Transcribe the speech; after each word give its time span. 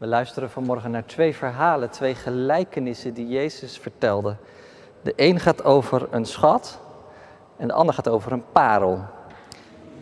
We 0.00 0.06
luisteren 0.06 0.50
vanmorgen 0.50 0.90
naar 0.90 1.06
twee 1.06 1.36
verhalen, 1.36 1.90
twee 1.90 2.14
gelijkenissen 2.14 3.14
die 3.14 3.28
Jezus 3.28 3.78
vertelde. 3.78 4.36
De 5.02 5.12
een 5.16 5.40
gaat 5.40 5.64
over 5.64 6.08
een 6.10 6.24
schat 6.24 6.80
en 7.56 7.68
de 7.68 7.72
ander 7.74 7.94
gaat 7.94 8.08
over 8.08 8.32
een 8.32 8.44
parel. 8.52 9.00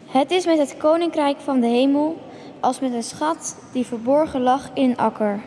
Het 0.06 0.30
is 0.30 0.46
met 0.46 0.58
het 0.58 0.76
koninkrijk 0.76 1.38
van 1.38 1.60
de 1.60 1.66
hemel 1.66 2.16
als 2.60 2.80
met 2.80 2.92
een 2.92 3.02
schat 3.02 3.56
die 3.72 3.86
verborgen 3.86 4.40
lag 4.40 4.70
in 4.74 4.90
een 4.90 4.96
akker. 4.96 5.40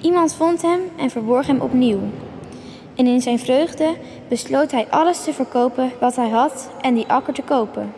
Iemand 0.00 0.34
vond 0.34 0.62
hem 0.62 0.80
en 0.96 1.10
verborg 1.10 1.46
hem 1.46 1.60
opnieuw. 1.60 2.00
En 2.94 3.06
in 3.06 3.20
zijn 3.20 3.38
vreugde 3.38 3.96
besloot 4.28 4.70
hij 4.70 4.86
alles 4.90 5.24
te 5.24 5.32
verkopen 5.32 5.90
wat 6.00 6.16
hij 6.16 6.28
had 6.28 6.70
en 6.80 6.94
die 6.94 7.08
akker 7.08 7.34
te 7.34 7.42
kopen. 7.42 7.92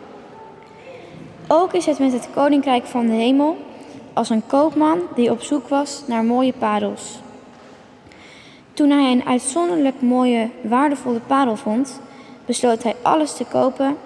Ook 1.47 1.73
is 1.73 1.85
het 1.85 1.99
met 1.99 2.13
het 2.13 2.29
koninkrijk 2.33 2.85
van 2.85 3.05
de 3.05 3.13
hemel 3.13 3.57
als 4.17 4.29
een 4.29 4.47
koopman 4.47 4.99
die 5.15 5.31
op 5.31 5.41
zoek 5.41 5.67
was 5.67 6.03
naar 6.07 6.23
mooie 6.23 6.53
parels. 6.53 7.19
Toen 8.73 8.89
hij 8.89 9.11
een 9.11 9.25
uitzonderlijk 9.25 10.01
mooie, 10.01 10.49
waardevolle 10.63 11.19
parel 11.19 11.55
vond, 11.55 12.01
besloot 12.45 12.83
hij 12.83 12.95
alles 13.01 13.33
te 13.33 13.45
kopen, 13.45 13.97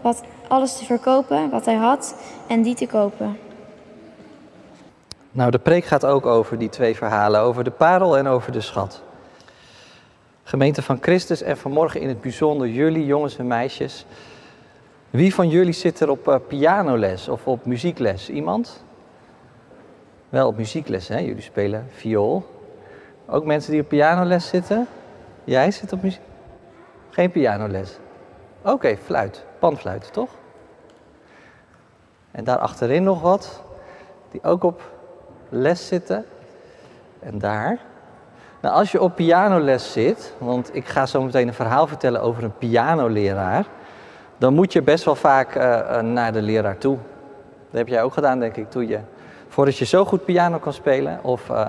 wat, 0.00 0.22
alles 0.48 0.76
te 0.76 0.84
verkopen 0.84 1.50
wat 1.50 1.64
hij 1.64 1.74
had 1.74 2.16
en 2.46 2.62
die 2.62 2.74
te 2.74 2.86
kopen. 2.86 3.38
Nou, 5.30 5.50
de 5.50 5.58
preek 5.58 5.84
gaat 5.84 6.04
ook 6.04 6.26
over 6.26 6.58
die 6.58 6.68
twee 6.68 6.96
verhalen, 6.96 7.40
over 7.40 7.64
de 7.64 7.70
parel 7.70 8.18
en 8.18 8.26
over 8.26 8.52
de 8.52 8.60
schat. 8.60 9.02
Gemeente 10.42 10.82
van 10.82 10.98
Christus 11.00 11.42
en 11.42 11.56
vanmorgen 11.56 12.00
in 12.00 12.08
het 12.08 12.20
bijzonder 12.20 12.68
jullie, 12.68 13.06
jongens 13.06 13.36
en 13.36 13.46
meisjes. 13.46 14.06
Wie 15.10 15.34
van 15.34 15.48
jullie 15.48 15.72
zit 15.72 16.00
er 16.00 16.10
op 16.10 16.28
uh, 16.28 16.36
pianoles 16.48 17.28
of 17.28 17.46
op 17.46 17.64
muziekles? 17.64 18.30
Iemand? 18.30 18.84
Wel 20.28 20.46
op 20.46 20.56
muziekles, 20.56 21.08
hè? 21.08 21.18
Jullie 21.18 21.42
spelen 21.42 21.86
viool. 21.90 22.46
Ook 23.26 23.44
mensen 23.44 23.72
die 23.72 23.80
op 23.80 23.88
pianoles 23.88 24.48
zitten? 24.48 24.86
Jij 25.44 25.70
zit 25.70 25.92
op 25.92 26.02
muziek? 26.02 26.20
Geen 27.10 27.30
pianoles. 27.30 27.98
Oké, 28.62 28.96
fluit. 28.96 29.44
Panfluit, 29.58 30.12
toch? 30.12 30.30
En 32.30 32.44
daar 32.44 32.58
achterin 32.58 33.02
nog 33.02 33.20
wat, 33.20 33.62
die 34.30 34.42
ook 34.42 34.62
op 34.62 34.80
les 35.48 35.86
zitten. 35.86 36.24
En 37.18 37.38
daar. 37.38 37.78
Nou, 38.60 38.74
als 38.74 38.92
je 38.92 39.00
op 39.00 39.14
pianoles 39.14 39.92
zit, 39.92 40.34
want 40.38 40.74
ik 40.74 40.86
ga 40.86 41.06
zo 41.06 41.22
meteen 41.22 41.48
een 41.48 41.54
verhaal 41.54 41.86
vertellen 41.86 42.20
over 42.20 42.44
een 42.44 42.56
pianoleraar, 42.58 43.66
dan 44.38 44.54
moet 44.54 44.72
je 44.72 44.82
best 44.82 45.04
wel 45.04 45.14
vaak 45.14 45.56
uh, 45.56 46.00
naar 46.00 46.32
de 46.32 46.42
leraar 46.42 46.78
toe. 46.78 46.96
Dat 47.70 47.78
heb 47.78 47.88
jij 47.88 48.02
ook 48.02 48.12
gedaan, 48.12 48.38
denk 48.38 48.56
ik, 48.56 48.70
toen 48.70 48.88
je, 48.88 48.98
voordat 49.48 49.76
je 49.78 49.84
zo 49.84 50.04
goed 50.04 50.24
piano 50.24 50.58
kan 50.58 50.72
spelen, 50.72 51.18
of 51.22 51.48
uh, 51.48 51.68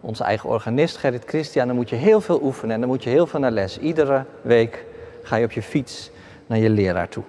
onze 0.00 0.24
eigen 0.24 0.48
organist 0.48 0.96
Gerrit 0.96 1.24
Christian, 1.24 1.66
dan 1.66 1.76
moet 1.76 1.88
je 1.88 1.96
heel 1.96 2.20
veel 2.20 2.42
oefenen 2.42 2.74
en 2.74 2.80
dan 2.80 2.88
moet 2.88 3.04
je 3.04 3.10
heel 3.10 3.26
veel 3.26 3.40
naar 3.40 3.50
les. 3.50 3.78
Iedere 3.78 4.24
week 4.42 4.84
ga 5.22 5.36
je 5.36 5.44
op 5.44 5.52
je 5.52 5.62
fiets 5.62 6.10
naar 6.46 6.58
je 6.58 6.70
leraar 6.70 7.08
toe. 7.08 7.24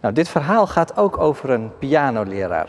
Nou, 0.00 0.14
dit 0.14 0.28
verhaal 0.28 0.66
gaat 0.66 0.96
ook 0.96 1.18
over 1.18 1.50
een 1.50 1.78
pianoleraar. 1.78 2.68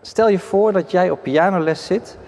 Stel 0.00 0.28
je 0.28 0.38
voor 0.38 0.72
dat 0.72 0.90
jij 0.90 1.10
op 1.10 1.22
pianoles 1.22 1.86
zit 1.86 2.18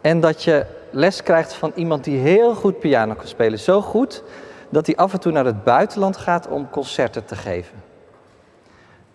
en 0.00 0.20
dat 0.20 0.42
je 0.42 0.66
les 0.90 1.22
krijgt 1.22 1.54
van 1.54 1.72
iemand 1.74 2.04
die 2.04 2.18
heel 2.18 2.54
goed 2.54 2.78
piano 2.78 3.14
kan 3.14 3.26
spelen. 3.26 3.58
Zo 3.58 3.80
goed 3.80 4.22
dat 4.68 4.86
hij 4.86 4.96
af 4.96 5.12
en 5.12 5.20
toe 5.20 5.32
naar 5.32 5.44
het 5.44 5.64
buitenland 5.64 6.16
gaat 6.16 6.48
om 6.48 6.70
concerten 6.70 7.24
te 7.24 7.36
geven. 7.36 7.82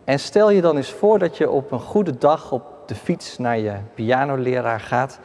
En 0.03 0.19
stel 0.19 0.50
je 0.50 0.61
dan 0.61 0.78
eens 0.78 0.91
voor 0.91 1.19
dat 1.19 1.38
je 1.38 1.50
op 1.50 1.72
een 1.72 1.80
goede 1.80 2.17
dag 2.17 2.52
op 2.52 2.63
de 2.92 2.97
fiets 2.97 3.38
naar 3.38 3.58
je 3.58 3.73
pianoleraar 3.94 4.80
gaat. 4.80 5.20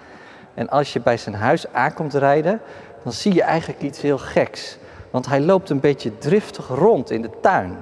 En 0.55 0.69
als 0.69 0.93
je 0.93 1.01
bij 1.01 1.17
zijn 1.17 1.35
huis 1.35 1.73
aankomt 1.73 2.15
rijden, 2.15 2.61
dan 3.03 3.13
zie 3.13 3.35
je 3.35 3.43
eigenlijk 3.43 3.83
iets 3.83 4.01
heel 4.01 4.19
geks. 4.19 4.79
Want 5.11 5.27
hij 5.27 5.41
loopt 5.41 5.71
een 5.71 5.81
beetje 5.81 6.19
driftig 6.19 6.69
rond 6.69 7.11
in 7.11 7.23
de 7.23 7.31
tuin. 7.41 7.77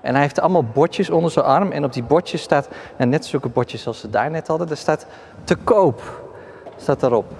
En 0.00 0.12
hij 0.12 0.22
heeft 0.22 0.40
allemaal 0.40 0.64
bordjes 0.64 1.10
onder 1.10 1.30
zijn 1.30 1.44
arm. 1.44 1.70
En 1.72 1.84
op 1.84 1.92
die 1.92 2.02
bordjes 2.02 2.42
staat, 2.42 2.68
en 2.96 3.08
net 3.08 3.24
zulke 3.24 3.48
bordjes 3.48 3.86
als 3.86 4.00
ze 4.00 4.10
daar 4.10 4.30
net 4.30 4.46
hadden, 4.46 4.66
daar 4.66 4.76
staat 4.76 5.06
te 5.44 5.56
koop. 5.56 6.02
Staat 6.76 7.00
daarop. 7.00 7.32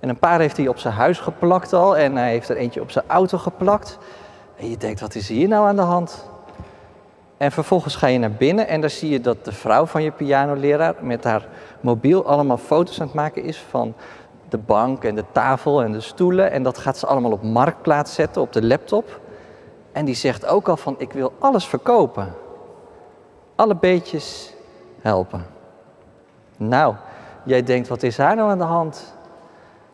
En 0.00 0.08
een 0.08 0.18
paar 0.18 0.40
heeft 0.40 0.56
hij 0.56 0.68
op 0.68 0.78
zijn 0.78 0.94
huis 0.94 1.18
geplakt 1.18 1.72
al. 1.72 1.96
En 1.96 2.16
hij 2.16 2.30
heeft 2.30 2.48
er 2.48 2.56
eentje 2.56 2.80
op 2.80 2.90
zijn 2.90 3.04
auto 3.06 3.38
geplakt. 3.38 3.98
En 4.56 4.70
je 4.70 4.76
denkt, 4.76 5.00
wat 5.00 5.14
is 5.14 5.28
hier 5.28 5.48
nou 5.48 5.66
aan 5.66 5.76
de 5.76 5.82
hand? 5.82 6.28
En 7.36 7.52
vervolgens 7.52 7.96
ga 7.96 8.06
je 8.06 8.18
naar 8.18 8.30
binnen 8.30 8.68
en 8.68 8.80
daar 8.80 8.90
zie 8.90 9.10
je 9.10 9.20
dat 9.20 9.44
de 9.44 9.52
vrouw 9.52 9.86
van 9.86 10.02
je 10.02 10.10
pianoleraar 10.10 10.94
met 11.00 11.24
haar 11.24 11.48
mobiel 11.80 12.26
allemaal 12.26 12.56
foto's 12.56 13.00
aan 13.00 13.06
het 13.06 13.14
maken 13.14 13.42
is 13.42 13.58
van 13.58 13.94
de 14.48 14.58
bank 14.58 15.04
en 15.04 15.14
de 15.14 15.24
tafel 15.32 15.82
en 15.82 15.92
de 15.92 16.00
stoelen. 16.00 16.50
En 16.50 16.62
dat 16.62 16.78
gaat 16.78 16.98
ze 16.98 17.06
allemaal 17.06 17.32
op 17.32 17.42
marktplaats 17.42 18.14
zetten 18.14 18.42
op 18.42 18.52
de 18.52 18.66
laptop. 18.66 19.20
En 19.92 20.04
die 20.04 20.14
zegt 20.14 20.46
ook 20.46 20.68
al 20.68 20.76
van 20.76 20.94
ik 20.98 21.12
wil 21.12 21.32
alles 21.38 21.66
verkopen. 21.66 22.34
Alle 23.54 23.76
beetjes 23.76 24.54
helpen. 25.00 25.46
Nou, 26.56 26.94
jij 27.44 27.62
denkt 27.62 27.88
wat 27.88 28.02
is 28.02 28.18
haar 28.18 28.36
nou 28.36 28.50
aan 28.50 28.58
de 28.58 28.64
hand? 28.64 29.14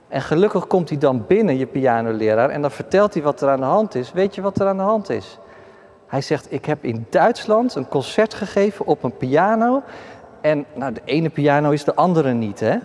En 0.09 0.23
gelukkig 0.23 0.67
komt 0.67 0.89
hij 0.89 0.99
dan 0.99 1.27
binnen, 1.27 1.59
je 1.59 1.67
pianoleraar, 1.67 2.51
en 2.51 2.63
dan 2.63 2.71
vertelt 2.71 3.15
hij 3.15 3.23
wat 3.23 3.41
er 3.41 3.49
aan 3.49 3.61
de 3.61 3.67
hand 3.67 3.95
is. 3.95 4.13
Weet 4.13 4.35
je 4.35 4.41
wat 4.41 4.61
er 4.61 4.67
aan 4.67 4.77
de 4.77 4.83
hand 4.83 5.11
is? 5.11 5.39
Hij 6.13 6.21
zegt, 6.21 6.53
ik 6.53 6.65
heb 6.65 6.85
in 6.85 7.07
Duitsland 7.11 7.75
een 7.75 7.89
concert 7.89 8.35
gegeven 8.35 8.87
op 8.87 9.03
een 9.03 9.17
piano. 9.17 9.83
En 10.41 10.65
nou, 10.75 10.93
de 10.93 11.01
ene 11.05 11.31
piano 11.31 11.71
is 11.71 11.85
de 11.85 11.95
andere 11.95 12.33
niet, 12.33 12.61
hè? 12.61 12.77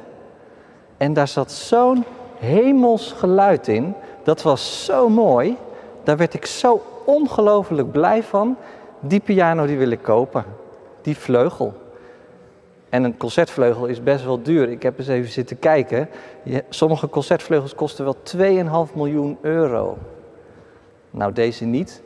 En 0.98 1.14
daar 1.14 1.28
zat 1.28 1.52
zo'n 1.52 2.04
hemels 2.38 3.12
geluid 3.12 3.68
in. 3.68 3.94
Dat 4.24 4.42
was 4.42 4.86
zo 4.86 5.10
mooi. 5.10 5.58
Daar 6.04 6.18
werd 6.18 6.34
ik 6.34 6.46
zo 6.46 6.82
ongelooflijk 7.06 7.92
blij 7.92 8.24
van. 8.24 8.56
Die 9.00 9.20
piano 9.20 9.66
die 9.66 9.78
wil 9.78 9.90
ik 9.90 10.02
kopen. 10.02 10.46
Die 11.02 11.18
vleugel. 11.18 11.74
En 12.90 13.04
een 13.04 13.18
concertvleugel 13.18 13.86
is 13.86 14.04
best 14.04 14.26
wel 14.26 14.42
duur. 14.42 14.70
Ik 14.70 14.84
heb 14.84 15.00
eens 15.00 15.08
even 15.08 15.32
zitten 15.32 15.60
kijken. 15.60 16.10
Sommige 16.70 17.10
concertvleugels 17.10 17.76
kosten 17.76 18.06
wel 18.06 18.16
2,5 18.88 18.94
miljoen 18.96 19.38
euro. 19.42 19.98
Nou, 21.12 21.34
deze 21.34 21.66
niet. 21.66 22.02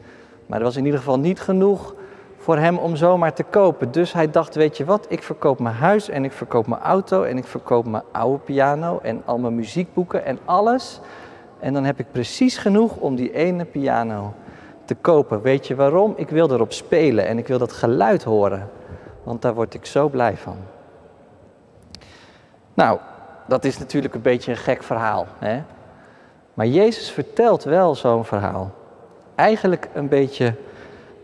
Maar 0.51 0.59
er 0.59 0.65
was 0.65 0.75
in 0.75 0.85
ieder 0.85 0.99
geval 0.99 1.19
niet 1.19 1.41
genoeg 1.41 1.95
voor 2.37 2.57
hem 2.57 2.77
om 2.77 2.95
zomaar 2.95 3.33
te 3.33 3.43
kopen. 3.43 3.91
Dus 3.91 4.13
hij 4.13 4.31
dacht, 4.31 4.55
weet 4.55 4.77
je 4.77 4.85
wat, 4.85 5.05
ik 5.09 5.23
verkoop 5.23 5.59
mijn 5.59 5.75
huis 5.75 6.09
en 6.09 6.23
ik 6.23 6.31
verkoop 6.31 6.67
mijn 6.67 6.81
auto 6.81 7.23
en 7.23 7.37
ik 7.37 7.45
verkoop 7.45 7.85
mijn 7.85 8.03
oude 8.11 8.37
piano 8.37 8.99
en 9.03 9.21
al 9.25 9.37
mijn 9.37 9.55
muziekboeken 9.55 10.25
en 10.25 10.39
alles. 10.45 10.99
En 11.59 11.73
dan 11.73 11.83
heb 11.83 11.99
ik 11.99 12.11
precies 12.11 12.57
genoeg 12.57 12.95
om 12.95 13.15
die 13.15 13.33
ene 13.33 13.65
piano 13.65 14.33
te 14.85 14.95
kopen. 14.95 15.41
Weet 15.41 15.67
je 15.67 15.75
waarom? 15.75 16.13
Ik 16.17 16.29
wil 16.29 16.51
erop 16.51 16.73
spelen 16.73 17.25
en 17.25 17.37
ik 17.37 17.47
wil 17.47 17.57
dat 17.57 17.71
geluid 17.71 18.23
horen. 18.23 18.69
Want 19.23 19.41
daar 19.41 19.53
word 19.53 19.73
ik 19.73 19.85
zo 19.85 20.09
blij 20.09 20.37
van. 20.37 20.57
Nou, 22.73 22.99
dat 23.47 23.63
is 23.63 23.77
natuurlijk 23.77 24.13
een 24.13 24.21
beetje 24.21 24.51
een 24.51 24.57
gek 24.57 24.83
verhaal. 24.83 25.25
Hè? 25.39 25.61
Maar 26.53 26.67
Jezus 26.67 27.11
vertelt 27.11 27.63
wel 27.63 27.95
zo'n 27.95 28.25
verhaal. 28.25 28.79
Eigenlijk 29.41 29.89
een 29.93 30.07
beetje 30.07 30.55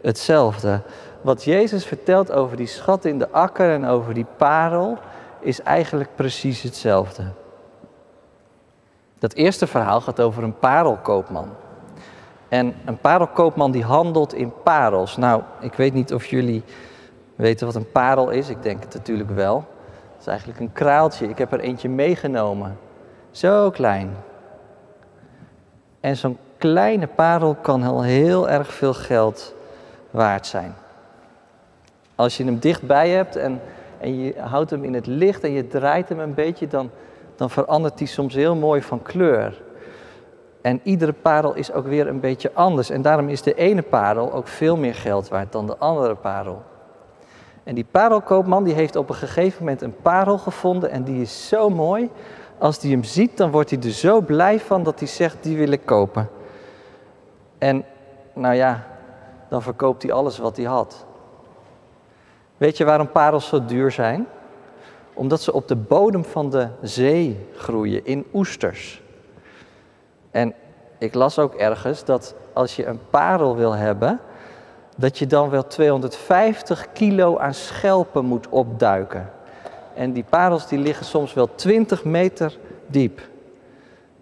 hetzelfde. 0.02 0.82
Wat 1.22 1.44
Jezus 1.44 1.86
vertelt 1.86 2.32
over 2.32 2.58
die 2.58 2.68
schat 2.68 3.06
in 3.06 3.20
de 3.20 3.30
akker 3.30 3.74
en 3.74 3.86
over 3.86 4.14
die 4.14 4.26
parel, 4.38 4.98
is 5.40 5.62
eigenlijk 5.62 6.10
precies 6.16 6.62
hetzelfde. 6.62 7.24
Dat 9.20 9.34
eerste 9.34 9.68
verhaal 9.68 10.02
gaat 10.02 10.22
over 10.22 10.44
een 10.44 10.58
parelkoopman. 10.58 11.50
En 12.50 12.76
een 12.86 12.98
parelkoopman 12.98 13.72
die 13.72 13.84
handelt 13.84 14.34
in 14.34 14.54
parels. 14.64 15.18
Nou, 15.18 15.42
ik 15.60 15.74
weet 15.74 15.94
niet 15.94 16.14
of 16.14 16.26
jullie 16.26 16.64
weten 17.36 17.66
wat 17.66 17.76
een 17.76 17.92
parel 17.92 18.30
is. 18.30 18.50
Ik 18.50 18.64
denk 18.64 18.84
het 18.84 18.94
natuurlijk 18.94 19.30
wel. 19.30 19.66
Het 20.12 20.20
is 20.20 20.28
eigenlijk 20.28 20.60
een 20.60 20.74
kraaltje. 20.74 21.30
Ik 21.30 21.38
heb 21.38 21.52
er 21.52 21.60
eentje 21.60 21.90
meegenomen. 21.90 22.78
Zo 23.32 23.70
klein. 23.70 24.16
En 26.00 26.18
zo'n 26.18 26.38
kleine 26.58 27.08
parel 27.08 27.56
kan 27.62 27.84
al 27.84 28.04
heel 28.04 28.50
erg 28.50 28.74
veel 28.74 28.94
geld 28.94 29.54
waard 30.12 30.48
zijn. 30.48 30.74
Als 32.16 32.38
je 32.38 32.44
hem 32.44 32.60
dichtbij 32.60 33.10
hebt 33.10 33.36
en, 33.36 33.62
en 34.00 34.20
je 34.20 34.40
houdt 34.40 34.70
hem 34.70 34.84
in 34.84 34.94
het 34.94 35.06
licht 35.06 35.44
en 35.44 35.52
je 35.52 35.68
draait 35.68 36.10
hem 36.10 36.20
een 36.20 36.34
beetje, 36.34 36.68
dan, 36.68 36.90
dan 37.36 37.50
verandert 37.50 38.00
hij 38.00 38.08
soms 38.08 38.34
heel 38.34 38.56
mooi 38.56 38.82
van 38.82 39.02
kleur. 39.02 39.62
En 40.62 40.80
iedere 40.84 41.14
parel 41.14 41.54
is 41.54 41.72
ook 41.72 41.88
weer 41.88 42.08
een 42.08 42.20
beetje 42.20 42.52
anders. 42.54 42.90
En 42.90 43.02
daarom 43.02 43.30
is 43.30 43.42
de 43.42 43.54
ene 43.54 43.82
parel 43.82 44.34
ook 44.34 44.48
veel 44.48 44.78
meer 44.78 44.96
geld 44.96 45.28
waard 45.28 45.52
dan 45.52 45.68
de 45.68 45.78
andere 45.78 46.16
parel. 46.16 46.62
En 47.64 47.76
die 47.76 47.86
parelkoopman 47.92 48.64
die 48.64 48.74
heeft 48.74 48.96
op 48.96 49.10
een 49.10 49.16
gegeven 49.16 49.60
moment 49.60 49.82
een 49.82 49.96
parel 50.02 50.38
gevonden 50.38 50.92
en 50.92 51.04
die 51.04 51.22
is 51.22 51.48
zo 51.48 51.70
mooi. 51.70 52.10
Als 52.58 52.82
hij 52.82 52.92
hem 52.92 53.04
ziet, 53.04 53.38
dan 53.38 53.52
wordt 53.52 53.70
hij 53.70 53.80
er 53.80 53.92
zo 53.92 54.22
blij 54.22 54.60
van 54.60 54.84
dat 54.84 55.00
hij 55.00 55.08
zegt, 55.08 55.38
die 55.42 55.58
wil 55.58 55.72
ik 55.72 55.86
kopen. 55.86 56.30
En 57.58 57.86
nou 58.34 58.56
ja, 58.56 58.88
dan 59.50 59.62
verkoopt 59.62 60.04
hij 60.04 60.12
alles 60.12 60.38
wat 60.38 60.58
hij 60.58 60.66
had. 60.66 61.06
Weet 62.58 62.78
je 62.78 62.86
waarom 62.86 63.12
parels 63.12 63.48
zo 63.48 63.66
duur 63.66 63.92
zijn? 63.92 64.28
Omdat 65.14 65.42
ze 65.42 65.54
op 65.54 65.68
de 65.68 65.76
bodem 65.76 66.26
van 66.26 66.50
de 66.50 66.68
zee 66.82 67.48
groeien, 67.56 68.06
in 68.06 68.26
oesters. 68.34 69.02
En 70.32 70.54
ik 70.98 71.14
las 71.14 71.40
ook 71.40 71.54
ergens 71.54 72.04
dat 72.04 72.36
als 72.54 72.76
je 72.76 72.86
een 72.86 73.00
parel 73.10 73.56
wil 73.56 73.74
hebben, 73.74 74.20
dat 74.98 75.18
je 75.18 75.28
dan 75.28 75.50
wel 75.50 75.68
250 75.68 76.92
kilo 76.94 77.38
aan 77.38 77.54
schelpen 77.54 78.26
moet 78.26 78.50
opduiken. 78.50 79.32
En 79.96 80.12
die 80.12 80.26
parels 80.30 80.68
die 80.68 80.80
liggen 80.80 81.06
soms 81.06 81.34
wel 81.34 81.56
20 81.56 82.04
meter 82.04 82.58
diep. 82.88 83.22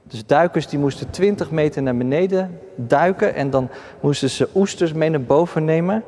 Dus 0.07 0.25
duikers 0.25 0.67
die 0.67 0.79
moesten 0.79 1.09
20 1.09 1.51
meter 1.51 1.81
naar 1.81 1.97
beneden 1.97 2.59
duiken 2.75 3.35
en 3.35 3.49
dan 3.49 3.69
moesten 3.99 4.29
ze 4.29 4.49
oesters 4.55 4.93
mee 4.93 5.09
naar 5.09 5.21
boven 5.21 5.65
nemen. 5.65 6.03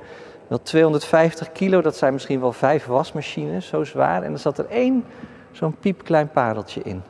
Wel 0.48 0.62
250 0.62 1.52
kilo, 1.52 1.82
dat 1.82 1.96
zijn 1.96 2.14
misschien 2.14 2.40
wel 2.40 2.52
vijf 2.52 2.86
wasmachines, 2.86 3.68
zo 3.68 3.84
zwaar. 3.84 4.24
En 4.24 4.32
er 4.32 4.40
zat 4.40 4.58
er 4.58 4.66
één 4.70 5.06
zo'n 5.52 5.76
piepklein 5.80 6.30
pareltje 6.30 6.82
in. 6.84 7.02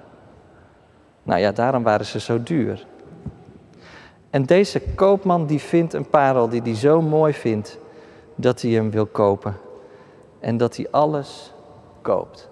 Nou 1.24 1.40
ja, 1.40 1.52
daarom 1.52 1.84
waren 1.84 2.06
ze 2.06 2.20
zo 2.20 2.44
duur. 2.44 2.86
En 4.30 4.44
deze 4.44 4.82
koopman 4.96 5.46
die 5.46 5.60
vindt 5.60 5.94
een 5.94 6.10
parel 6.10 6.50
die 6.50 6.62
hij 6.62 6.76
zo 6.76 7.02
mooi 7.02 7.34
vindt 7.34 7.80
dat 8.36 8.62
hij 8.62 8.72
hem 8.72 8.92
wil 8.92 9.06
kopen. 9.06 9.58
En 10.40 10.58
dat 10.58 10.76
hij 10.76 10.88
alles 10.92 11.54
koopt. 12.02 12.50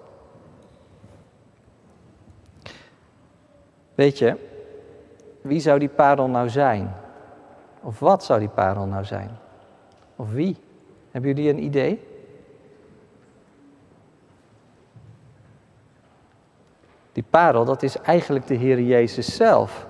Weet 3.96 4.18
je, 4.18 4.36
wie 5.40 5.60
zou 5.60 5.78
die 5.78 5.88
parel 5.88 6.28
nou 6.28 6.48
zijn? 6.48 6.94
Of 7.82 7.98
wat 7.98 8.24
zou 8.24 8.38
die 8.38 8.48
parel 8.48 8.86
nou 8.86 9.04
zijn? 9.04 9.30
Of 10.16 10.32
wie? 10.32 10.56
Hebben 11.10 11.34
jullie 11.34 11.50
een 11.50 11.62
idee? 11.62 12.02
Die 17.12 17.24
parel, 17.30 17.64
dat 17.64 17.82
is 17.82 18.00
eigenlijk 18.00 18.46
de 18.46 18.54
Heer 18.54 18.80
Jezus 18.80 19.36
zelf. 19.36 19.86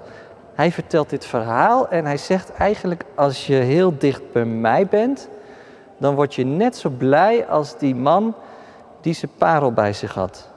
Hij 0.54 0.72
vertelt 0.72 1.10
dit 1.10 1.24
verhaal 1.24 1.88
en 1.88 2.04
hij 2.04 2.16
zegt 2.16 2.52
eigenlijk, 2.52 3.04
als 3.14 3.46
je 3.46 3.54
heel 3.54 3.98
dicht 3.98 4.32
bij 4.32 4.44
mij 4.44 4.86
bent, 4.86 5.28
dan 5.98 6.14
word 6.14 6.34
je 6.34 6.44
net 6.44 6.76
zo 6.76 6.90
blij 6.90 7.46
als 7.46 7.78
die 7.78 7.94
man 7.94 8.34
die 9.00 9.14
zijn 9.14 9.30
parel 9.38 9.72
bij 9.72 9.92
zich 9.92 10.14
had. 10.14 10.54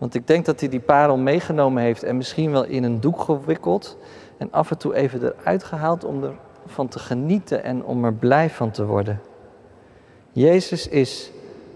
Want 0.00 0.14
ik 0.14 0.26
denk 0.26 0.44
dat 0.44 0.60
hij 0.60 0.68
die 0.68 0.80
parel 0.80 1.16
meegenomen 1.16 1.82
heeft 1.82 2.02
en 2.02 2.16
misschien 2.16 2.50
wel 2.50 2.64
in 2.64 2.84
een 2.84 3.00
doek 3.00 3.20
gewikkeld 3.20 3.96
en 4.36 4.52
af 4.52 4.70
en 4.70 4.78
toe 4.78 4.94
even 4.94 5.22
eruit 5.24 5.64
gehaald 5.64 6.04
om 6.04 6.24
ervan 6.66 6.88
te 6.88 6.98
genieten 6.98 7.64
en 7.64 7.84
om 7.84 8.04
er 8.04 8.12
blij 8.12 8.50
van 8.50 8.70
te 8.70 8.86
worden. 8.86 9.20
Jezus 10.32 10.88
is 10.88 11.32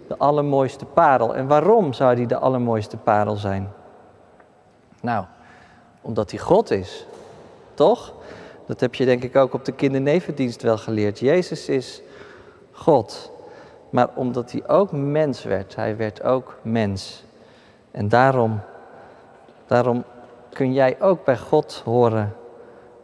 de 0.09 0.17
allermooiste 0.17 0.85
parel. 0.85 1.35
En 1.35 1.47
waarom 1.47 1.93
zou 1.93 2.15
hij 2.15 2.27
de 2.27 2.39
allermooiste 2.39 2.97
parel 2.97 3.37
zijn? 3.37 3.73
Nou, 5.01 5.25
omdat 6.01 6.31
hij 6.31 6.41
God 6.41 6.71
is. 6.71 7.07
Toch? 7.75 8.13
Dat 8.67 8.81
heb 8.81 8.95
je 8.95 9.05
denk 9.05 9.23
ik 9.23 9.37
ook 9.37 9.55
op 9.55 9.65
de 9.65 9.73
kindernevendienst 9.73 10.63
wel 10.63 10.79
geleerd. 10.79 11.19
Jezus 11.19 11.69
is 11.69 12.03
God. 12.73 13.33
Maar 13.91 14.09
omdat 14.15 14.53
hij 14.53 14.69
ook 14.69 14.93
mens 14.93 15.43
werd, 15.43 15.77
hij 15.77 15.97
werd 15.97 16.23
ook 16.23 16.59
mens. 16.63 17.25
En 17.95 18.09
daarom, 18.09 18.61
daarom 19.67 20.05
kun 20.53 20.73
jij 20.73 21.01
ook 21.01 21.25
bij 21.25 21.39
God 21.39 21.83
horen 21.85 22.37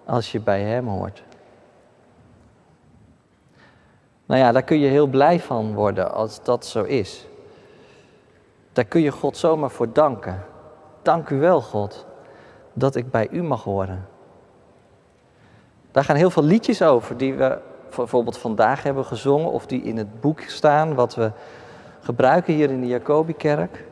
als 0.04 0.32
je 0.32 0.40
bij 0.40 0.62
Hem 0.62 0.86
hoort. 0.86 1.22
Nou 4.26 4.40
ja, 4.40 4.52
daar 4.52 4.62
kun 4.62 4.78
je 4.78 4.88
heel 4.88 5.06
blij 5.06 5.40
van 5.40 5.74
worden 5.74 6.12
als 6.12 6.42
dat 6.42 6.66
zo 6.66 6.82
is. 6.82 7.26
Daar 8.72 8.84
kun 8.84 9.00
je 9.00 9.10
God 9.10 9.36
zomaar 9.36 9.70
voor 9.70 9.92
danken. 9.92 10.44
Dank 11.02 11.28
u 11.30 11.38
wel, 11.38 11.60
God, 11.60 12.06
dat 12.72 12.96
ik 12.96 13.10
bij 13.10 13.28
u 13.30 13.42
mag 13.42 13.64
horen. 13.64 14.06
Daar 15.90 16.04
gaan 16.04 16.16
heel 16.16 16.30
veel 16.30 16.44
liedjes 16.44 16.82
over 16.82 17.16
die 17.16 17.34
we 17.34 17.58
bijvoorbeeld 17.96 18.38
vandaag 18.38 18.82
hebben 18.82 19.04
gezongen 19.04 19.50
of 19.50 19.66
die 19.66 19.82
in 19.82 19.96
het 19.96 20.20
boek 20.20 20.40
staan 20.40 20.94
wat 20.94 21.14
we 21.14 21.30
gebruiken 22.00 22.54
hier 22.54 22.70
in 22.70 22.80
de 22.80 22.86
Jacobikerk. 22.86 23.88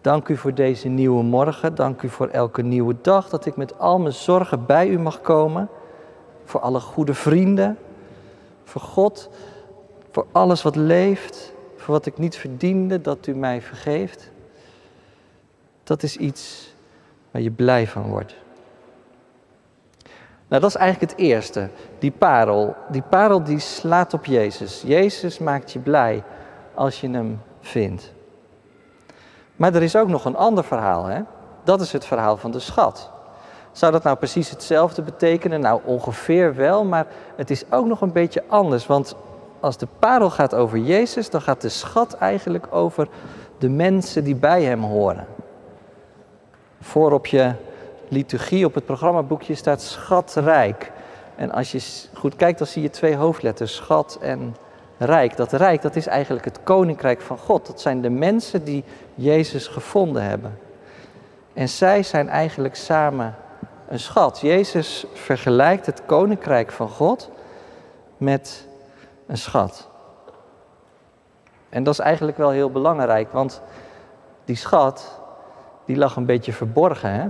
Dank 0.00 0.28
u 0.28 0.36
voor 0.36 0.54
deze 0.54 0.88
nieuwe 0.88 1.22
morgen, 1.22 1.74
dank 1.74 2.02
u 2.02 2.08
voor 2.08 2.28
elke 2.28 2.62
nieuwe 2.62 2.96
dag 3.02 3.28
dat 3.28 3.46
ik 3.46 3.56
met 3.56 3.78
al 3.78 3.98
mijn 3.98 4.14
zorgen 4.14 4.66
bij 4.66 4.88
u 4.88 4.98
mag 4.98 5.20
komen. 5.20 5.68
Voor 6.44 6.60
alle 6.60 6.80
goede 6.80 7.14
vrienden, 7.14 7.78
voor 8.64 8.80
God, 8.80 9.30
voor 10.10 10.26
alles 10.32 10.62
wat 10.62 10.76
leeft, 10.76 11.52
voor 11.76 11.94
wat 11.94 12.06
ik 12.06 12.18
niet 12.18 12.36
verdiende 12.36 13.00
dat 13.00 13.26
u 13.26 13.34
mij 13.34 13.62
vergeeft. 13.62 14.30
Dat 15.84 16.02
is 16.02 16.16
iets 16.16 16.74
waar 17.30 17.42
je 17.42 17.50
blij 17.50 17.86
van 17.86 18.02
wordt. 18.02 18.34
Nou, 20.48 20.62
dat 20.62 20.70
is 20.70 20.76
eigenlijk 20.76 21.12
het 21.12 21.20
eerste. 21.20 21.68
Die 21.98 22.10
parel. 22.10 22.74
Die 22.90 23.02
parel 23.02 23.42
die 23.44 23.58
slaat 23.58 24.14
op 24.14 24.24
Jezus. 24.24 24.82
Jezus 24.86 25.38
maakt 25.38 25.72
je 25.72 25.78
blij 25.78 26.22
als 26.74 27.00
je 27.00 27.10
hem 27.10 27.40
vindt. 27.60 28.12
Maar 29.60 29.74
er 29.74 29.82
is 29.82 29.96
ook 29.96 30.08
nog 30.08 30.24
een 30.24 30.36
ander 30.36 30.64
verhaal. 30.64 31.04
Hè? 31.04 31.20
Dat 31.64 31.80
is 31.80 31.92
het 31.92 32.06
verhaal 32.06 32.36
van 32.36 32.50
de 32.50 32.58
schat. 32.58 33.10
Zou 33.72 33.92
dat 33.92 34.02
nou 34.02 34.16
precies 34.16 34.50
hetzelfde 34.50 35.02
betekenen? 35.02 35.60
Nou, 35.60 35.80
ongeveer 35.84 36.54
wel, 36.54 36.84
maar 36.84 37.06
het 37.36 37.50
is 37.50 37.64
ook 37.70 37.86
nog 37.86 38.00
een 38.00 38.12
beetje 38.12 38.42
anders. 38.46 38.86
Want 38.86 39.14
als 39.60 39.76
de 39.76 39.86
parel 39.98 40.30
gaat 40.30 40.54
over 40.54 40.78
Jezus, 40.78 41.30
dan 41.30 41.40
gaat 41.40 41.60
de 41.60 41.68
schat 41.68 42.12
eigenlijk 42.12 42.66
over 42.70 43.08
de 43.58 43.68
mensen 43.68 44.24
die 44.24 44.34
bij 44.34 44.62
hem 44.62 44.82
horen. 44.82 45.26
Voor 46.80 47.12
op 47.12 47.26
je 47.26 47.52
liturgie, 48.08 48.64
op 48.64 48.74
het 48.74 48.84
programmaboekje 48.84 49.54
staat 49.54 49.82
schatrijk. 49.82 50.92
En 51.36 51.52
als 51.52 51.72
je 51.72 52.08
goed 52.14 52.36
kijkt, 52.36 52.58
dan 52.58 52.66
zie 52.66 52.82
je 52.82 52.90
twee 52.90 53.16
hoofdletters, 53.16 53.74
schat 53.74 54.18
en 54.20 54.56
rijk. 55.00 55.36
Dat 55.36 55.52
rijk, 55.52 55.82
dat 55.82 55.96
is 55.96 56.06
eigenlijk 56.06 56.44
het 56.44 56.62
koninkrijk 56.62 57.20
van 57.20 57.38
God. 57.38 57.66
Dat 57.66 57.80
zijn 57.80 58.00
de 58.00 58.10
mensen 58.10 58.64
die 58.64 58.84
Jezus 59.14 59.66
gevonden 59.66 60.22
hebben. 60.22 60.58
En 61.52 61.68
zij 61.68 62.02
zijn 62.02 62.28
eigenlijk 62.28 62.76
samen 62.76 63.34
een 63.88 64.00
schat. 64.00 64.40
Jezus 64.40 65.04
vergelijkt 65.12 65.86
het 65.86 66.02
koninkrijk 66.06 66.70
van 66.70 66.88
God 66.88 67.30
met 68.16 68.68
een 69.26 69.38
schat. 69.38 69.88
En 71.68 71.82
dat 71.82 71.94
is 71.94 72.00
eigenlijk 72.00 72.36
wel 72.36 72.50
heel 72.50 72.70
belangrijk, 72.70 73.32
want 73.32 73.62
die 74.44 74.56
schat, 74.56 75.20
die 75.84 75.96
lag 75.96 76.16
een 76.16 76.26
beetje 76.26 76.52
verborgen. 76.52 77.10
Hè? 77.10 77.28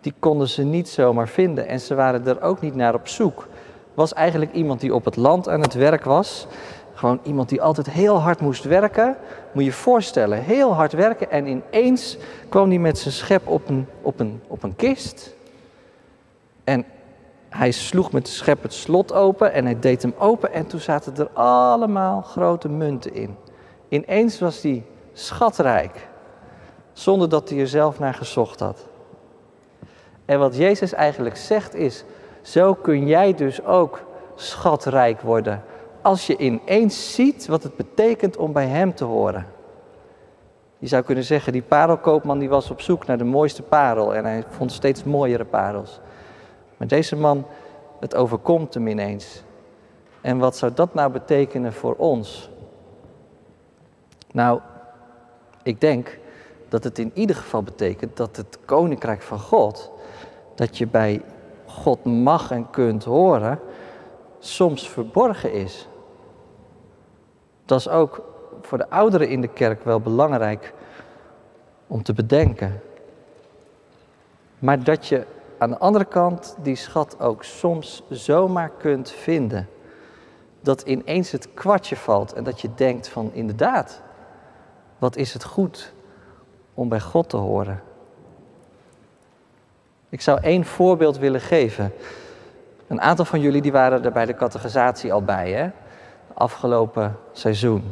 Die 0.00 0.14
konden 0.18 0.48
ze 0.48 0.62
niet 0.62 0.88
zomaar 0.88 1.28
vinden 1.28 1.66
en 1.66 1.80
ze 1.80 1.94
waren 1.94 2.26
er 2.26 2.42
ook 2.42 2.60
niet 2.60 2.74
naar 2.74 2.94
op 2.94 3.08
zoek. 3.08 3.46
Was 3.94 4.12
eigenlijk 4.12 4.52
iemand 4.52 4.80
die 4.80 4.94
op 4.94 5.04
het 5.04 5.16
land 5.16 5.48
aan 5.48 5.60
het 5.60 5.74
werk 5.74 6.04
was. 6.04 6.46
Gewoon 6.94 7.20
iemand 7.22 7.48
die 7.48 7.62
altijd 7.62 7.90
heel 7.90 8.20
hard 8.20 8.40
moest 8.40 8.64
werken. 8.64 9.16
Moet 9.52 9.62
je 9.62 9.68
je 9.68 9.76
voorstellen, 9.76 10.42
heel 10.42 10.74
hard 10.74 10.92
werken 10.92 11.30
en 11.30 11.46
ineens 11.46 12.16
kwam 12.48 12.68
hij 12.68 12.78
met 12.78 12.98
zijn 12.98 13.14
schep 13.14 13.48
op 13.48 13.68
een, 13.68 13.86
op 14.02 14.20
een, 14.20 14.40
op 14.46 14.62
een 14.62 14.76
kist. 14.76 15.34
En 16.64 16.84
hij 17.48 17.70
sloeg 17.70 18.12
met 18.12 18.26
de 18.26 18.32
schep 18.32 18.62
het 18.62 18.72
slot 18.72 19.12
open 19.12 19.52
en 19.52 19.64
hij 19.64 19.78
deed 19.80 20.02
hem 20.02 20.14
open 20.18 20.52
en 20.52 20.66
toen 20.66 20.80
zaten 20.80 21.16
er 21.16 21.28
allemaal 21.32 22.22
grote 22.22 22.68
munten 22.68 23.14
in. 23.14 23.36
Ineens 23.88 24.38
was 24.38 24.62
hij 24.62 24.84
schatrijk, 25.12 26.08
zonder 26.92 27.28
dat 27.28 27.48
hij 27.48 27.58
er 27.58 27.68
zelf 27.68 27.98
naar 27.98 28.14
gezocht 28.14 28.60
had. 28.60 28.86
En 30.24 30.38
wat 30.38 30.56
Jezus 30.56 30.92
eigenlijk 30.92 31.36
zegt 31.36 31.74
is, 31.74 32.04
zo 32.44 32.74
kun 32.74 33.06
jij 33.06 33.34
dus 33.34 33.64
ook 33.64 34.02
schatrijk 34.34 35.20
worden. 35.20 35.62
Als 36.02 36.26
je 36.26 36.36
ineens 36.36 37.14
ziet 37.14 37.46
wat 37.46 37.62
het 37.62 37.76
betekent 37.76 38.36
om 38.36 38.52
bij 38.52 38.66
Hem 38.66 38.94
te 38.94 39.04
horen. 39.04 39.46
Je 40.78 40.86
zou 40.86 41.02
kunnen 41.02 41.24
zeggen, 41.24 41.52
die 41.52 41.62
parelkoopman 41.62 42.38
die 42.38 42.48
was 42.48 42.70
op 42.70 42.80
zoek 42.80 43.06
naar 43.06 43.18
de 43.18 43.24
mooiste 43.24 43.62
parel 43.62 44.14
en 44.14 44.24
hij 44.24 44.44
vond 44.48 44.72
steeds 44.72 45.04
mooiere 45.04 45.44
parels. 45.44 46.00
Maar 46.76 46.88
deze 46.88 47.16
man, 47.16 47.46
het 48.00 48.14
overkomt 48.14 48.74
hem 48.74 48.86
ineens. 48.86 49.42
En 50.20 50.38
wat 50.38 50.56
zou 50.56 50.72
dat 50.74 50.94
nou 50.94 51.12
betekenen 51.12 51.72
voor 51.72 51.94
ons? 51.94 52.50
Nou, 54.32 54.60
ik 55.62 55.80
denk 55.80 56.18
dat 56.68 56.84
het 56.84 56.98
in 56.98 57.10
ieder 57.14 57.36
geval 57.36 57.62
betekent 57.62 58.16
dat 58.16 58.36
het 58.36 58.58
koninkrijk 58.64 59.22
van 59.22 59.38
God, 59.38 59.92
dat 60.54 60.78
je 60.78 60.86
bij 60.86 61.22
God 61.74 62.04
mag 62.04 62.50
en 62.50 62.70
kunt 62.70 63.04
horen, 63.04 63.58
soms 64.38 64.88
verborgen 64.88 65.52
is. 65.52 65.88
Dat 67.64 67.78
is 67.78 67.88
ook 67.88 68.22
voor 68.62 68.78
de 68.78 68.90
ouderen 68.90 69.28
in 69.28 69.40
de 69.40 69.48
kerk 69.48 69.84
wel 69.84 70.00
belangrijk 70.00 70.74
om 71.86 72.02
te 72.02 72.12
bedenken. 72.12 72.80
Maar 74.58 74.84
dat 74.84 75.06
je 75.06 75.26
aan 75.58 75.70
de 75.70 75.78
andere 75.78 76.04
kant 76.04 76.56
die 76.62 76.76
schat 76.76 77.20
ook 77.20 77.44
soms 77.44 78.02
zomaar 78.08 78.70
kunt 78.70 79.10
vinden. 79.10 79.68
Dat 80.60 80.82
ineens 80.82 81.30
het 81.30 81.54
kwartje 81.54 81.96
valt 81.96 82.32
en 82.32 82.44
dat 82.44 82.60
je 82.60 82.74
denkt 82.74 83.08
van 83.08 83.30
inderdaad, 83.32 84.02
Wat 84.98 85.16
is 85.16 85.32
het 85.32 85.44
goed 85.44 85.92
om 86.74 86.88
bij 86.88 87.00
God 87.00 87.28
te 87.28 87.36
horen? 87.36 87.82
Ik 90.14 90.20
zou 90.20 90.38
één 90.42 90.64
voorbeeld 90.64 91.18
willen 91.18 91.40
geven. 91.40 91.92
Een 92.86 93.00
aantal 93.00 93.24
van 93.24 93.40
jullie 93.40 93.62
die 93.62 93.72
waren 93.72 94.04
er 94.04 94.12
bij 94.12 94.26
de 94.26 94.34
catechisatie 94.34 95.12
al 95.12 95.22
bij, 95.22 95.52
hè? 95.52 95.70
Afgelopen 96.34 97.16
seizoen. 97.32 97.82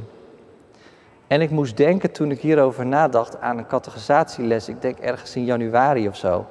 En 1.26 1.40
ik 1.40 1.50
moest 1.50 1.76
denken 1.76 2.10
toen 2.10 2.30
ik 2.30 2.40
hierover 2.40 2.86
nadacht 2.86 3.40
aan 3.40 3.58
een 3.58 3.66
catechisaties. 3.66 4.68
Ik 4.68 4.82
denk 4.82 4.98
ergens 4.98 5.36
in 5.36 5.44
januari 5.44 6.08
of 6.08 6.16
zo. 6.16 6.46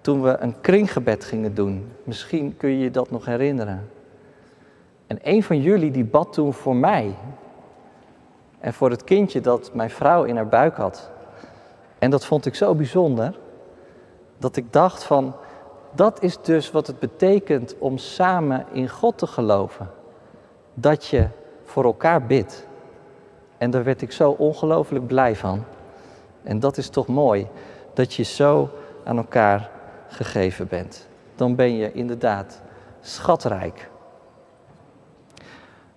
Toen 0.00 0.22
we 0.22 0.36
een 0.38 0.60
kringgebed 0.60 1.24
gingen 1.24 1.54
doen. 1.54 1.92
Misschien 2.04 2.56
kun 2.56 2.70
je 2.70 2.78
je 2.78 2.90
dat 2.90 3.10
nog 3.10 3.24
herinneren. 3.24 3.90
En 5.06 5.18
een 5.22 5.42
van 5.42 5.60
jullie 5.60 5.90
die 5.90 6.04
bad 6.04 6.32
toen 6.32 6.52
voor 6.52 6.76
mij. 6.76 7.14
En 8.60 8.72
voor 8.72 8.90
het 8.90 9.04
kindje 9.04 9.40
dat 9.40 9.74
mijn 9.74 9.90
vrouw 9.90 10.24
in 10.24 10.36
haar 10.36 10.48
buik 10.48 10.76
had. 10.76 11.10
En 11.98 12.10
dat 12.10 12.24
vond 12.24 12.46
ik 12.46 12.54
zo 12.54 12.74
bijzonder. 12.74 13.40
Dat 14.42 14.56
ik 14.56 14.72
dacht 14.72 15.04
van, 15.04 15.34
dat 15.94 16.22
is 16.22 16.38
dus 16.42 16.70
wat 16.70 16.86
het 16.86 16.98
betekent 16.98 17.74
om 17.78 17.98
samen 17.98 18.66
in 18.72 18.88
God 18.88 19.18
te 19.18 19.26
geloven. 19.26 19.90
Dat 20.74 21.06
je 21.06 21.28
voor 21.64 21.84
elkaar 21.84 22.26
bidt. 22.26 22.66
En 23.58 23.70
daar 23.70 23.84
werd 23.84 24.02
ik 24.02 24.12
zo 24.12 24.30
ongelooflijk 24.30 25.06
blij 25.06 25.36
van. 25.36 25.64
En 26.42 26.60
dat 26.60 26.76
is 26.76 26.88
toch 26.88 27.06
mooi, 27.06 27.46
dat 27.94 28.14
je 28.14 28.22
zo 28.22 28.70
aan 29.04 29.16
elkaar 29.16 29.70
gegeven 30.08 30.68
bent. 30.68 31.08
Dan 31.34 31.54
ben 31.54 31.76
je 31.76 31.92
inderdaad 31.92 32.60
schatrijk. 33.00 33.90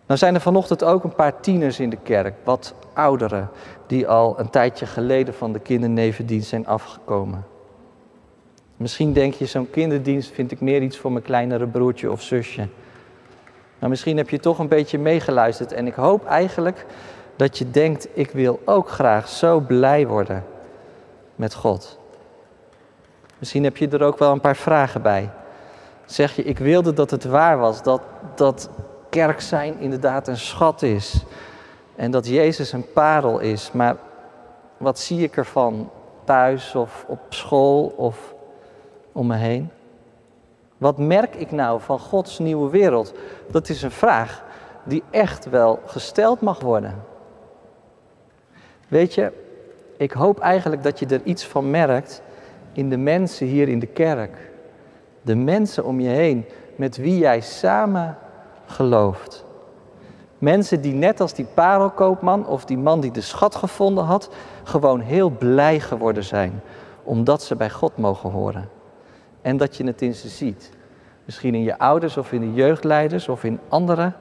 Nou 0.06 0.20
zijn 0.20 0.36
er 0.36 0.42
vanochtend 0.42 0.84
ook 0.84 1.04
een 1.04 1.16
paar 1.16 1.40
tieners 1.40 1.80
in 1.80 1.90
de 1.90 2.00
kerk, 2.04 2.36
wat 2.44 2.74
ouderen, 2.94 3.50
die 3.88 4.08
al 4.08 4.40
een 4.40 4.50
tijdje 4.50 4.86
geleden 4.86 5.34
van 5.34 5.54
de 5.54 5.60
kindernevendienst 5.60 6.50
zijn 6.50 6.68
afgekomen. 6.68 7.54
Misschien 8.78 9.14
denk 9.14 9.34
je, 9.34 9.46
zo'n 9.46 9.70
kinderdienst 9.70 10.32
vind 10.32 10.52
ik 10.52 10.62
meer 10.62 10.82
iets 10.82 10.98
voor 10.98 11.12
mijn 11.12 11.24
kleinere 11.24 11.68
broertje 11.68 12.12
of 12.12 12.22
zusje. 12.22 12.68
Maar 13.80 13.90
misschien 13.90 14.18
heb 14.18 14.30
je 14.30 14.40
toch 14.40 14.60
een 14.60 14.68
beetje 14.68 15.00
meegeluisterd 15.00 15.72
en 15.72 15.88
ik 15.88 15.94
hoop 15.94 16.26
eigenlijk 16.26 16.86
dat 17.36 17.58
je 17.58 17.72
denkt, 17.72 18.08
ik 18.14 18.32
wil 18.32 18.60
ook 18.66 18.90
graag 18.90 19.28
zo 19.28 19.60
blij 19.60 20.08
worden 20.08 20.44
met 21.36 21.54
God. 21.54 22.00
Misschien 23.40 23.64
heb 23.64 23.78
je 23.78 23.88
er 23.88 24.04
ook 24.04 24.20
wel 24.20 24.32
een 24.32 24.40
paar 24.40 24.56
vragen 24.56 25.02
bij. 25.02 25.30
Zeg 26.06 26.36
je, 26.36 26.44
ik 26.44 26.60
wilde 26.60 26.94
dat 26.94 27.12
het 27.12 27.24
waar 27.24 27.58
was, 27.58 27.84
dat, 27.84 28.02
dat 28.36 28.70
kerk 29.10 29.42
zijn 29.42 29.80
inderdaad 29.80 30.28
een 30.28 30.38
schat 30.38 30.82
is. 30.82 31.24
En 31.96 32.12
dat 32.12 32.28
Jezus 32.28 32.72
een 32.72 32.92
parel 32.94 33.40
is. 33.40 33.72
Maar 33.72 33.96
wat 34.78 35.00
zie 35.00 35.24
ik 35.24 35.38
ervan 35.38 35.90
thuis 36.24 36.76
of 36.76 37.06
op 37.08 37.20
school 37.30 37.94
of 37.98 38.35
om 39.16 39.28
me 39.28 39.36
heen? 39.36 39.70
Wat 40.78 40.98
merk 40.98 41.36
ik 41.36 41.52
nou 41.52 41.82
van 41.82 42.00
Gods 42.00 42.40
nieuwe 42.40 42.70
wereld? 42.70 43.14
Dat 43.52 43.70
is 43.70 43.82
een 43.82 43.92
vraag 43.92 44.44
die 44.84 45.04
echt 45.10 45.50
wel 45.50 45.80
gesteld 45.86 46.42
mag 46.42 46.60
worden. 46.60 47.04
Weet 48.88 49.14
je, 49.14 49.32
ik 49.98 50.12
hoop 50.12 50.40
eigenlijk 50.40 50.84
dat 50.84 51.00
je 51.00 51.06
er 51.06 51.22
iets 51.24 51.46
van 51.46 51.70
merkt 51.70 52.22
in 52.74 52.90
de 52.90 52.98
mensen 52.98 53.48
hier 53.48 53.68
in 53.68 53.80
de 53.80 53.88
kerk. 53.88 54.52
De 55.22 55.36
mensen 55.36 55.86
om 55.86 56.00
je 56.00 56.10
heen 56.10 56.46
met 56.76 56.98
wie 56.98 57.18
jij 57.18 57.42
samen 57.42 58.18
gelooft. 58.66 59.46
Mensen 60.38 60.82
die 60.82 60.94
net 60.94 61.20
als 61.20 61.34
die 61.34 61.48
parelkoopman 61.54 62.48
of 62.48 62.66
die 62.66 62.78
man 62.78 63.00
die 63.00 63.12
de 63.12 63.22
schat 63.22 63.56
gevonden 63.56 64.04
had, 64.04 64.30
gewoon 64.64 65.00
heel 65.00 65.30
blij 65.30 65.80
geworden 65.80 66.24
zijn 66.24 66.62
omdat 67.06 67.44
ze 67.44 67.56
bij 67.56 67.70
God 67.70 67.98
mogen 67.98 68.32
horen. 68.32 68.70
En 69.46 69.58
dat 69.58 69.76
je 69.78 69.84
het 69.84 70.02
in 70.02 70.14
ze 70.14 70.30
ziet. 70.30 70.72
Misschien 71.26 71.56
in 71.56 71.64
je 71.64 71.80
ouders 71.80 72.18
of 72.18 72.32
in 72.32 72.42
de 72.42 72.54
jeugdleiders 72.54 73.30
of 73.30 73.44
in 73.44 73.60
anderen. 73.68 74.16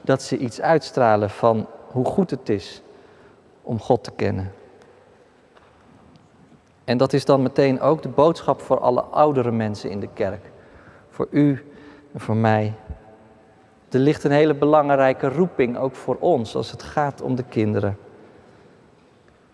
Dat 0.00 0.22
ze 0.22 0.36
iets 0.36 0.60
uitstralen 0.60 1.30
van 1.30 1.66
hoe 1.86 2.04
goed 2.04 2.30
het 2.30 2.48
is 2.48 2.82
om 3.62 3.80
God 3.80 4.04
te 4.04 4.10
kennen. 4.10 4.52
En 6.84 6.96
dat 6.96 7.12
is 7.12 7.24
dan 7.24 7.42
meteen 7.42 7.80
ook 7.80 8.02
de 8.02 8.08
boodschap 8.08 8.60
voor 8.60 8.80
alle 8.80 9.00
oudere 9.00 9.50
mensen 9.50 9.90
in 9.90 10.00
de 10.00 10.08
kerk. 10.14 10.50
Voor 11.08 11.28
u 11.30 11.72
en 12.12 12.20
voor 12.20 12.36
mij. 12.36 12.72
Er 13.90 13.98
ligt 13.98 14.24
een 14.24 14.30
hele 14.30 14.54
belangrijke 14.54 15.28
roeping 15.28 15.78
ook 15.78 15.94
voor 15.94 16.16
ons 16.20 16.56
als 16.56 16.70
het 16.70 16.82
gaat 16.82 17.22
om 17.22 17.34
de 17.34 17.44
kinderen. 17.48 17.98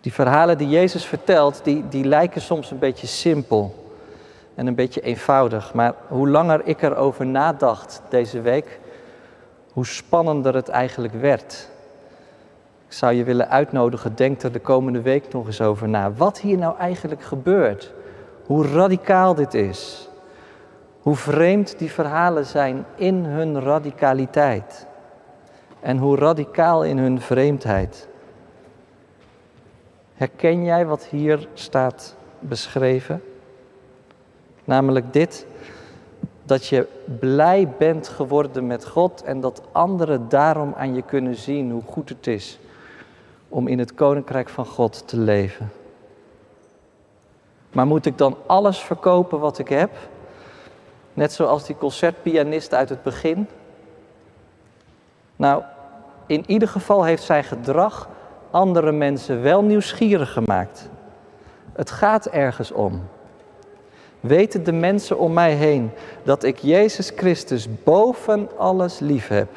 Die 0.01 0.13
verhalen 0.13 0.57
die 0.57 0.69
Jezus 0.69 1.05
vertelt, 1.05 1.63
die, 1.63 1.87
die 1.87 2.05
lijken 2.05 2.41
soms 2.41 2.71
een 2.71 2.79
beetje 2.79 3.07
simpel 3.07 3.87
en 4.59 4.67
een 4.67 4.75
beetje 4.75 5.01
eenvoudig. 5.01 5.73
Maar 5.73 5.93
hoe 6.07 6.29
langer 6.29 6.61
ik 6.63 6.81
erover 6.81 7.25
nadacht 7.25 8.01
deze 8.09 8.41
week, 8.41 8.79
hoe 9.73 9.85
spannender 9.85 10.55
het 10.55 10.69
eigenlijk 10.69 11.13
werd. 11.13 11.69
Ik 12.87 12.93
zou 12.93 13.13
je 13.13 13.23
willen 13.23 13.49
uitnodigen, 13.49 14.15
denk 14.15 14.41
er 14.41 14.51
de 14.51 14.59
komende 14.59 15.01
week 15.01 15.33
nog 15.33 15.45
eens 15.45 15.61
over 15.61 15.89
na. 15.89 16.11
Wat 16.11 16.39
hier 16.39 16.57
nou 16.57 16.77
eigenlijk 16.77 17.23
gebeurt. 17.23 17.93
Hoe 18.45 18.67
radicaal 18.67 19.35
dit 19.35 19.53
is. 19.53 20.09
Hoe 21.01 21.15
vreemd 21.15 21.77
die 21.77 21.91
verhalen 21.91 22.45
zijn 22.45 22.85
in 22.95 23.15
hun 23.25 23.61
radicaliteit. 23.61 24.87
En 25.79 25.97
hoe 25.97 26.17
radicaal 26.17 26.83
in 26.83 26.97
hun 26.97 27.21
vreemdheid. 27.21 28.07
Herken 30.13 30.63
jij 30.63 30.85
wat 30.85 31.03
hier 31.03 31.47
staat 31.53 32.15
beschreven? 32.39 33.21
Namelijk 34.69 35.13
dit, 35.13 35.45
dat 36.43 36.67
je 36.67 36.87
blij 37.19 37.73
bent 37.77 38.07
geworden 38.07 38.67
met 38.67 38.85
God 38.85 39.23
en 39.23 39.39
dat 39.39 39.61
anderen 39.71 40.29
daarom 40.29 40.73
aan 40.77 40.95
je 40.95 41.01
kunnen 41.01 41.35
zien 41.35 41.71
hoe 41.71 41.81
goed 41.85 42.09
het 42.09 42.27
is 42.27 42.59
om 43.47 43.67
in 43.67 43.79
het 43.79 43.93
koninkrijk 43.93 44.49
van 44.49 44.65
God 44.65 45.07
te 45.07 45.17
leven. 45.17 45.71
Maar 47.71 47.87
moet 47.87 48.05
ik 48.05 48.17
dan 48.17 48.37
alles 48.45 48.79
verkopen 48.79 49.39
wat 49.39 49.59
ik 49.59 49.69
heb? 49.69 49.91
Net 51.13 51.33
zoals 51.33 51.65
die 51.65 51.77
concertpianist 51.77 52.73
uit 52.73 52.89
het 52.89 53.03
begin? 53.03 53.47
Nou, 55.35 55.63
in 56.25 56.43
ieder 56.47 56.67
geval 56.67 57.03
heeft 57.03 57.23
zijn 57.23 57.43
gedrag 57.43 58.09
andere 58.51 58.91
mensen 58.91 59.41
wel 59.41 59.63
nieuwsgierig 59.63 60.33
gemaakt. 60.33 60.89
Het 61.73 61.91
gaat 61.91 62.25
ergens 62.25 62.71
om. 62.71 63.03
Weten 64.19 64.63
de 64.63 64.71
mensen 64.71 65.17
om 65.17 65.33
mij 65.33 65.53
heen 65.53 65.91
dat 66.23 66.43
ik 66.43 66.57
Jezus 66.57 67.11
Christus 67.15 67.67
boven 67.83 68.57
alles 68.57 68.99
lief 68.99 69.27
heb? 69.27 69.49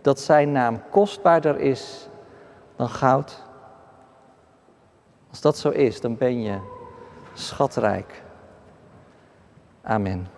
Dat 0.00 0.20
zijn 0.20 0.52
naam 0.52 0.82
kostbaarder 0.90 1.58
is 1.58 2.08
dan 2.76 2.88
goud? 2.88 3.42
Als 5.30 5.40
dat 5.40 5.58
zo 5.58 5.68
is, 5.68 6.00
dan 6.00 6.16
ben 6.16 6.42
je 6.42 6.58
schatrijk. 7.34 8.22
Amen. 9.82 10.33